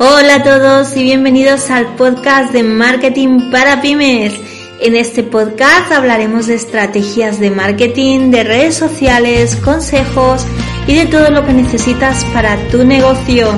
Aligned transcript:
Hola 0.00 0.36
a 0.36 0.44
todos 0.44 0.96
y 0.96 1.02
bienvenidos 1.02 1.70
al 1.70 1.96
podcast 1.96 2.52
de 2.52 2.62
Marketing 2.62 3.50
para 3.50 3.82
Pymes. 3.82 4.32
En 4.80 4.94
este 4.94 5.24
podcast 5.24 5.90
hablaremos 5.90 6.46
de 6.46 6.54
estrategias 6.54 7.40
de 7.40 7.50
marketing, 7.50 8.30
de 8.30 8.44
redes 8.44 8.76
sociales, 8.76 9.56
consejos 9.56 10.46
y 10.86 10.94
de 10.94 11.06
todo 11.06 11.30
lo 11.30 11.44
que 11.44 11.52
necesitas 11.52 12.24
para 12.26 12.56
tu 12.68 12.84
negocio. 12.84 13.48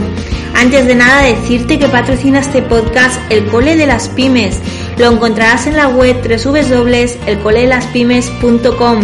Antes 0.55 0.87
de 0.87 0.95
nada 0.95 1.25
decirte 1.25 1.79
que 1.79 1.89
patrocina 1.89 2.41
este 2.41 2.63
podcast 2.63 3.21
el 3.30 3.45
Cole 3.49 3.77
de 3.77 3.87
las 3.87 4.09
Pymes. 4.09 4.57
Lo 4.97 5.13
encontrarás 5.13 5.66
en 5.66 5.77
la 5.77 5.88
web 5.88 6.23
www.elcoledelaspymes.com. 6.23 9.01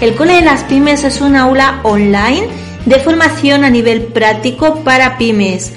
El 0.00 0.14
Cole 0.14 0.36
de 0.36 0.40
las 0.40 0.64
Pymes 0.64 1.04
es 1.04 1.20
un 1.20 1.36
aula 1.36 1.80
online 1.82 2.48
de 2.86 2.98
formación 3.00 3.64
a 3.64 3.68
nivel 3.68 4.04
práctico 4.04 4.82
para 4.84 5.18
pymes 5.18 5.74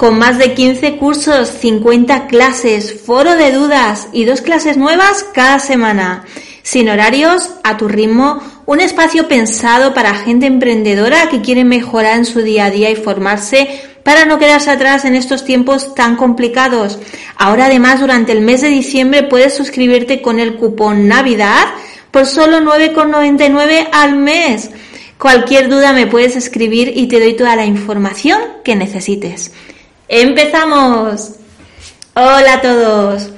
con 0.00 0.18
más 0.18 0.38
de 0.38 0.54
15 0.54 0.96
cursos, 0.96 1.50
50 1.60 2.26
clases, 2.26 3.02
foro 3.04 3.36
de 3.36 3.52
dudas 3.52 4.08
y 4.14 4.24
dos 4.24 4.40
clases 4.40 4.78
nuevas 4.78 5.26
cada 5.34 5.58
semana. 5.58 6.24
Sin 6.62 6.88
horarios, 6.88 7.50
a 7.64 7.76
tu 7.76 7.86
ritmo, 7.86 8.42
un 8.64 8.80
espacio 8.80 9.28
pensado 9.28 9.92
para 9.92 10.14
gente 10.14 10.46
emprendedora 10.46 11.28
que 11.28 11.42
quiere 11.42 11.64
mejorar 11.64 12.16
en 12.16 12.24
su 12.24 12.40
día 12.40 12.64
a 12.64 12.70
día 12.70 12.88
y 12.88 12.96
formarse 12.96 13.68
para 14.02 14.24
no 14.24 14.38
quedarse 14.38 14.70
atrás 14.70 15.04
en 15.04 15.16
estos 15.16 15.44
tiempos 15.44 15.94
tan 15.94 16.16
complicados. 16.16 16.98
Ahora 17.36 17.66
además 17.66 18.00
durante 18.00 18.32
el 18.32 18.40
mes 18.40 18.62
de 18.62 18.68
diciembre 18.68 19.24
puedes 19.24 19.54
suscribirte 19.54 20.22
con 20.22 20.40
el 20.40 20.56
cupón 20.56 21.08
Navidad 21.08 21.66
por 22.10 22.24
solo 22.24 22.60
9,99 22.60 23.90
al 23.92 24.16
mes. 24.16 24.70
Cualquier 25.18 25.68
duda 25.68 25.92
me 25.92 26.06
puedes 26.06 26.36
escribir 26.36 26.90
y 26.96 27.06
te 27.06 27.20
doy 27.20 27.34
toda 27.34 27.54
la 27.54 27.66
información 27.66 28.40
que 28.64 28.76
necesites. 28.76 29.52
¡Empezamos! 30.12 31.34
Hola 32.14 32.54
a 32.54 32.60
todos. 32.60 33.30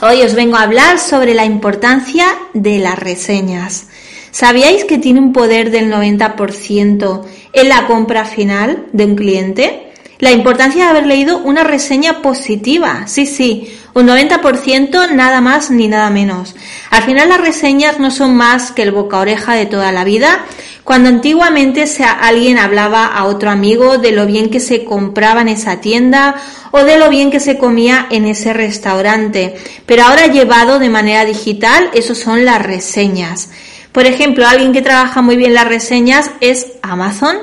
Hoy 0.00 0.22
os 0.22 0.34
vengo 0.34 0.56
a 0.56 0.62
hablar 0.62 0.98
sobre 0.98 1.34
la 1.34 1.44
importancia 1.44 2.24
de 2.54 2.78
las 2.78 2.98
reseñas. 2.98 3.88
¿Sabíais 4.30 4.84
que 4.84 4.96
tiene 4.96 5.20
un 5.20 5.34
poder 5.34 5.70
del 5.70 5.92
90% 5.92 7.24
en 7.52 7.68
la 7.68 7.86
compra 7.86 8.24
final 8.24 8.86
de 8.94 9.04
un 9.04 9.16
cliente? 9.16 9.92
La 10.18 10.30
importancia 10.30 10.84
de 10.84 10.90
haber 10.90 11.06
leído 11.06 11.40
una 11.40 11.62
reseña 11.62 12.22
positiva. 12.22 13.06
Sí, 13.06 13.26
sí, 13.26 13.78
un 13.92 14.06
90% 14.06 15.10
nada 15.12 15.42
más 15.42 15.70
ni 15.70 15.88
nada 15.88 16.08
menos. 16.08 16.54
Al 16.88 17.02
final 17.02 17.28
las 17.28 17.40
reseñas 17.42 17.98
no 17.98 18.10
son 18.10 18.34
más 18.34 18.72
que 18.72 18.80
el 18.80 18.92
boca 18.92 19.18
oreja 19.18 19.52
de 19.54 19.66
toda 19.66 19.92
la 19.92 20.04
vida. 20.04 20.46
Cuando 20.84 21.08
antiguamente 21.08 21.84
alguien 22.20 22.58
hablaba 22.58 23.06
a 23.06 23.24
otro 23.24 23.50
amigo 23.50 23.98
de 23.98 24.10
lo 24.10 24.26
bien 24.26 24.50
que 24.50 24.58
se 24.58 24.84
compraba 24.84 25.40
en 25.42 25.48
esa 25.48 25.80
tienda 25.80 26.34
o 26.72 26.84
de 26.84 26.98
lo 26.98 27.08
bien 27.08 27.30
que 27.30 27.38
se 27.38 27.56
comía 27.56 28.08
en 28.10 28.26
ese 28.26 28.52
restaurante. 28.52 29.54
Pero 29.86 30.02
ahora 30.02 30.26
llevado 30.26 30.80
de 30.80 30.88
manera 30.88 31.24
digital, 31.24 31.88
eso 31.94 32.16
son 32.16 32.44
las 32.44 32.60
reseñas. 32.60 33.50
Por 33.92 34.06
ejemplo, 34.06 34.46
alguien 34.46 34.72
que 34.72 34.82
trabaja 34.82 35.22
muy 35.22 35.36
bien 35.36 35.54
las 35.54 35.68
reseñas 35.68 36.32
es 36.40 36.72
Amazon. 36.82 37.36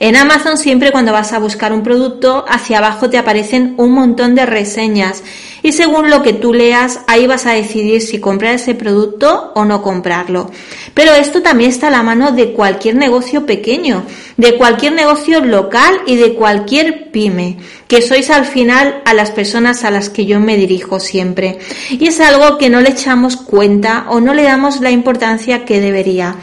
En 0.00 0.16
Amazon 0.16 0.56
siempre 0.56 0.90
cuando 0.90 1.12
vas 1.12 1.32
a 1.32 1.38
buscar 1.38 1.72
un 1.72 1.82
producto, 1.82 2.44
hacia 2.48 2.78
abajo 2.78 3.08
te 3.10 3.18
aparecen 3.18 3.74
un 3.76 3.92
montón 3.92 4.34
de 4.34 4.46
reseñas 4.46 5.22
y 5.62 5.72
según 5.72 6.10
lo 6.10 6.22
que 6.22 6.32
tú 6.32 6.54
leas, 6.54 7.00
ahí 7.06 7.26
vas 7.26 7.46
a 7.46 7.52
decidir 7.52 8.02
si 8.02 8.18
comprar 8.18 8.54
ese 8.54 8.74
producto 8.74 9.52
o 9.54 9.64
no 9.64 9.82
comprarlo. 9.82 10.50
Pero 10.94 11.12
esto 11.12 11.42
también 11.42 11.70
está 11.70 11.88
a 11.88 11.90
la 11.90 12.02
mano 12.02 12.32
de 12.32 12.52
cualquier 12.52 12.96
negocio 12.96 13.46
pequeño, 13.46 14.04
de 14.36 14.56
cualquier 14.56 14.92
negocio 14.92 15.40
local 15.40 16.00
y 16.06 16.16
de 16.16 16.34
cualquier 16.34 17.10
pyme, 17.10 17.58
que 17.88 18.02
sois 18.02 18.30
al 18.30 18.44
final 18.44 19.02
a 19.04 19.14
las 19.14 19.30
personas 19.30 19.84
a 19.84 19.90
las 19.90 20.08
que 20.08 20.26
yo 20.26 20.40
me 20.40 20.56
dirijo 20.56 21.00
siempre. 21.00 21.58
Y 21.90 22.06
es 22.08 22.20
algo 22.20 22.58
que 22.58 22.70
no 22.70 22.80
le 22.80 22.90
echamos 22.90 23.36
cuenta 23.36 24.06
o 24.08 24.20
no 24.20 24.34
le 24.34 24.44
damos 24.44 24.80
la 24.80 24.90
importancia 24.90 25.64
que 25.64 25.80
debería. 25.80 26.36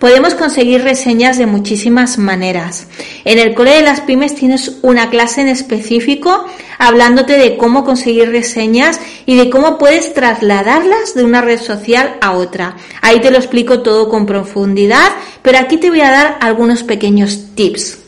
Podemos 0.00 0.34
conseguir 0.34 0.82
reseñas 0.82 1.36
de 1.36 1.44
muchísimas 1.44 2.16
maneras. 2.16 2.86
En 3.26 3.38
el 3.38 3.52
Cole 3.54 3.72
de 3.72 3.82
las 3.82 4.00
Pymes 4.00 4.34
tienes 4.34 4.78
una 4.80 5.10
clase 5.10 5.42
en 5.42 5.48
específico 5.48 6.46
hablándote 6.78 7.36
de 7.36 7.58
cómo 7.58 7.84
conseguir 7.84 8.30
reseñas 8.30 8.98
y 9.26 9.36
de 9.36 9.50
cómo 9.50 9.76
puedes 9.76 10.14
trasladarlas 10.14 11.14
de 11.14 11.22
una 11.22 11.42
red 11.42 11.60
social 11.60 12.16
a 12.22 12.32
otra. 12.32 12.76
Ahí 13.02 13.20
te 13.20 13.30
lo 13.30 13.36
explico 13.36 13.82
todo 13.82 14.08
con 14.08 14.24
profundidad, 14.24 15.10
pero 15.42 15.58
aquí 15.58 15.76
te 15.76 15.90
voy 15.90 16.00
a 16.00 16.10
dar 16.10 16.38
algunos 16.40 16.82
pequeños 16.82 17.54
tips. 17.54 17.99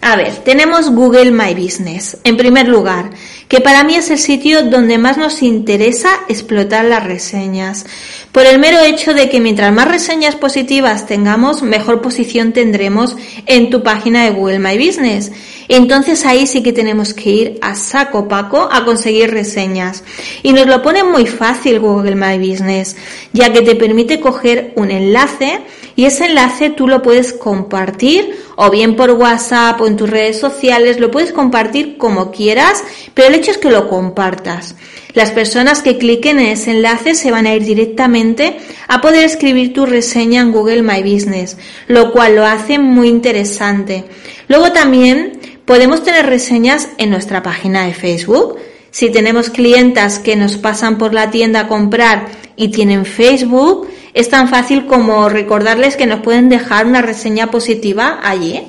A 0.00 0.14
ver, 0.14 0.36
tenemos 0.44 0.90
Google 0.90 1.32
My 1.32 1.54
Business. 1.54 2.18
En 2.22 2.36
primer 2.36 2.68
lugar, 2.68 3.10
que 3.48 3.60
para 3.60 3.82
mí 3.82 3.96
es 3.96 4.10
el 4.10 4.18
sitio 4.18 4.64
donde 4.64 4.98
más 4.98 5.16
nos 5.16 5.42
interesa 5.42 6.10
explotar 6.28 6.84
las 6.84 7.04
reseñas. 7.04 7.86
Por 8.30 8.46
el 8.46 8.58
mero 8.58 8.78
hecho 8.80 9.14
de 9.14 9.30
que 9.30 9.40
mientras 9.40 9.72
más 9.72 9.88
reseñas 9.88 10.36
positivas 10.36 11.06
tengamos, 11.06 11.62
mejor 11.62 12.02
posición 12.02 12.52
tendremos 12.52 13.16
en 13.46 13.70
tu 13.70 13.82
página 13.82 14.24
de 14.24 14.30
Google 14.30 14.58
My 14.58 14.76
Business. 14.76 15.32
Entonces 15.68 16.24
ahí 16.26 16.46
sí 16.46 16.62
que 16.62 16.72
tenemos 16.72 17.14
que 17.14 17.30
ir 17.30 17.58
a 17.62 17.74
saco 17.74 18.28
paco 18.28 18.68
a 18.70 18.84
conseguir 18.84 19.30
reseñas. 19.30 20.04
Y 20.42 20.52
nos 20.52 20.66
lo 20.66 20.82
pone 20.82 21.02
muy 21.02 21.26
fácil 21.26 21.80
Google 21.80 22.14
My 22.14 22.38
Business, 22.38 22.96
ya 23.32 23.52
que 23.52 23.62
te 23.62 23.74
permite 23.74 24.20
coger 24.20 24.72
un 24.76 24.90
enlace 24.90 25.62
y 25.96 26.04
ese 26.04 26.26
enlace 26.26 26.70
tú 26.70 26.86
lo 26.86 27.02
puedes 27.02 27.32
compartir 27.32 28.38
o 28.54 28.70
bien 28.70 28.94
por 28.96 29.10
WhatsApp 29.12 29.80
o 29.80 29.86
en 29.86 29.96
tus 29.96 30.08
redes 30.08 30.38
sociales, 30.38 31.00
lo 31.00 31.10
puedes 31.10 31.32
compartir 31.32 31.96
como 31.96 32.30
quieras, 32.30 32.84
pero 33.14 33.28
el 33.28 33.34
hecho 33.34 33.50
es 33.50 33.58
que 33.58 33.70
lo 33.70 33.88
compartas. 33.88 34.76
Las 35.14 35.30
personas 35.30 35.80
que 35.80 35.96
cliquen 35.96 36.38
en 36.38 36.46
ese 36.46 36.72
enlace 36.72 37.14
se 37.14 37.30
van 37.30 37.46
a 37.46 37.54
ir 37.54 37.64
directamente 37.64 38.58
a 38.86 39.00
poder 39.00 39.24
escribir 39.24 39.72
tu 39.72 39.86
reseña 39.86 40.42
en 40.42 40.52
Google 40.52 40.82
My 40.82 41.02
Business, 41.02 41.56
lo 41.88 42.12
cual 42.12 42.36
lo 42.36 42.44
hace 42.44 42.78
muy 42.78 43.08
interesante. 43.08 44.04
Luego 44.48 44.72
también 44.72 45.40
podemos 45.64 46.04
tener 46.04 46.26
reseñas 46.26 46.90
en 46.98 47.10
nuestra 47.10 47.42
página 47.42 47.86
de 47.86 47.94
Facebook. 47.94 48.58
Si 48.96 49.10
tenemos 49.10 49.50
clientas 49.50 50.18
que 50.18 50.36
nos 50.36 50.56
pasan 50.56 50.96
por 50.96 51.12
la 51.12 51.30
tienda 51.30 51.60
a 51.60 51.68
comprar 51.68 52.28
y 52.56 52.68
tienen 52.68 53.04
Facebook, 53.04 53.86
es 54.14 54.30
tan 54.30 54.48
fácil 54.48 54.86
como 54.86 55.28
recordarles 55.28 55.98
que 55.98 56.06
nos 56.06 56.20
pueden 56.20 56.48
dejar 56.48 56.86
una 56.86 57.02
reseña 57.02 57.50
positiva 57.50 58.20
allí. 58.22 58.62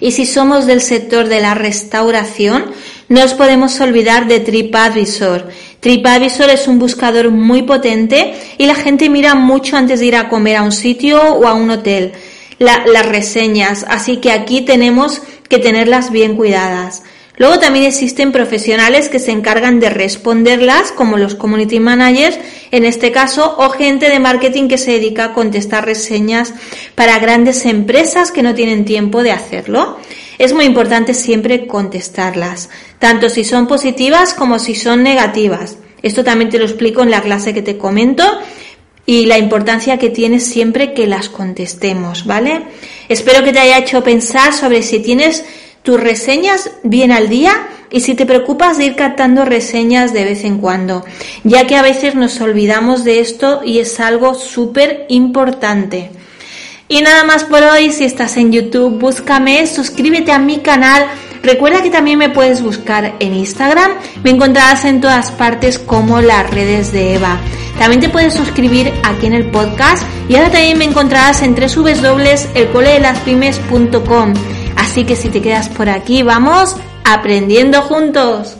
Y 0.00 0.12
si 0.12 0.24
somos 0.24 0.64
del 0.64 0.80
sector 0.80 1.28
de 1.28 1.40
la 1.40 1.52
restauración, 1.52 2.72
no 3.10 3.22
os 3.22 3.34
podemos 3.34 3.78
olvidar 3.82 4.28
de 4.28 4.40
TripAdvisor. 4.40 5.46
TripAdvisor 5.80 6.48
es 6.48 6.66
un 6.66 6.78
buscador 6.78 7.30
muy 7.30 7.64
potente 7.64 8.32
y 8.56 8.64
la 8.64 8.76
gente 8.76 9.10
mira 9.10 9.34
mucho 9.34 9.76
antes 9.76 10.00
de 10.00 10.06
ir 10.06 10.16
a 10.16 10.30
comer 10.30 10.56
a 10.56 10.62
un 10.62 10.72
sitio 10.72 11.22
o 11.22 11.46
a 11.46 11.52
un 11.52 11.68
hotel 11.68 12.12
las 12.58 13.06
reseñas, 13.06 13.84
así 13.90 14.16
que 14.16 14.32
aquí 14.32 14.62
tenemos 14.62 15.20
que 15.50 15.58
tenerlas 15.58 16.10
bien 16.10 16.34
cuidadas. 16.34 17.02
Luego 17.38 17.58
también 17.58 17.84
existen 17.84 18.32
profesionales 18.32 19.08
que 19.10 19.18
se 19.18 19.30
encargan 19.30 19.78
de 19.78 19.90
responderlas, 19.90 20.90
como 20.92 21.18
los 21.18 21.34
community 21.34 21.80
managers, 21.80 22.38
en 22.70 22.84
este 22.84 23.12
caso, 23.12 23.56
o 23.58 23.68
gente 23.70 24.08
de 24.08 24.18
marketing 24.20 24.68
que 24.68 24.78
se 24.78 24.92
dedica 24.92 25.26
a 25.26 25.32
contestar 25.34 25.84
reseñas 25.84 26.54
para 26.94 27.18
grandes 27.18 27.66
empresas 27.66 28.32
que 28.32 28.42
no 28.42 28.54
tienen 28.54 28.86
tiempo 28.86 29.22
de 29.22 29.32
hacerlo. 29.32 29.98
Es 30.38 30.54
muy 30.54 30.64
importante 30.64 31.12
siempre 31.12 31.66
contestarlas, 31.66 32.70
tanto 32.98 33.28
si 33.28 33.44
son 33.44 33.66
positivas 33.66 34.32
como 34.32 34.58
si 34.58 34.74
son 34.74 35.02
negativas. 35.02 35.78
Esto 36.02 36.24
también 36.24 36.50
te 36.50 36.58
lo 36.58 36.64
explico 36.64 37.02
en 37.02 37.10
la 37.10 37.22
clase 37.22 37.52
que 37.52 37.62
te 37.62 37.76
comento 37.76 38.24
y 39.04 39.26
la 39.26 39.38
importancia 39.38 39.98
que 39.98 40.10
tiene 40.10 40.40
siempre 40.40 40.92
que 40.92 41.06
las 41.06 41.28
contestemos, 41.28 42.26
¿vale? 42.26 42.62
Espero 43.08 43.44
que 43.44 43.52
te 43.52 43.60
haya 43.60 43.78
hecho 43.78 44.02
pensar 44.02 44.52
sobre 44.52 44.82
si 44.82 45.00
tienes 45.00 45.44
tus 45.86 45.98
reseñas 46.00 46.70
bien 46.82 47.12
al 47.12 47.28
día 47.28 47.68
y 47.92 48.00
si 48.00 48.16
te 48.16 48.26
preocupas 48.26 48.76
de 48.76 48.86
ir 48.86 48.96
captando 48.96 49.44
reseñas 49.44 50.12
de 50.12 50.24
vez 50.24 50.42
en 50.42 50.58
cuando, 50.58 51.04
ya 51.44 51.68
que 51.68 51.76
a 51.76 51.82
veces 51.82 52.16
nos 52.16 52.40
olvidamos 52.40 53.04
de 53.04 53.20
esto 53.20 53.60
y 53.64 53.78
es 53.78 54.00
algo 54.00 54.34
súper 54.34 55.06
importante. 55.08 56.10
Y 56.88 57.02
nada 57.02 57.22
más 57.22 57.44
por 57.44 57.62
hoy, 57.62 57.92
si 57.92 58.02
estás 58.02 58.36
en 58.36 58.50
YouTube, 58.50 58.98
búscame, 58.98 59.64
suscríbete 59.68 60.32
a 60.32 60.40
mi 60.40 60.58
canal. 60.58 61.06
Recuerda 61.44 61.84
que 61.84 61.90
también 61.90 62.18
me 62.18 62.30
puedes 62.30 62.62
buscar 62.62 63.14
en 63.20 63.34
Instagram, 63.34 63.92
me 64.24 64.30
encontrarás 64.30 64.84
en 64.84 65.00
todas 65.00 65.30
partes 65.30 65.78
como 65.78 66.20
las 66.20 66.50
redes 66.50 66.90
de 66.90 67.14
Eva. 67.14 67.38
También 67.78 68.00
te 68.00 68.08
puedes 68.08 68.34
suscribir 68.34 68.92
aquí 69.04 69.26
en 69.26 69.34
el 69.34 69.52
podcast 69.52 70.02
y 70.28 70.34
ahora 70.34 70.50
también 70.50 70.78
me 70.78 70.86
encontrarás 70.86 71.42
en 71.42 71.54
www.elcoledelaspymes.com. 71.54 74.34
Así 74.96 75.04
que 75.04 75.14
si 75.14 75.28
te 75.28 75.42
quedas 75.42 75.68
por 75.68 75.90
aquí, 75.90 76.22
vamos 76.22 76.74
aprendiendo 77.04 77.82
juntos. 77.82 78.56